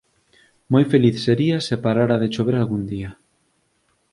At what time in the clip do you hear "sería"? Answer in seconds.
1.27-1.57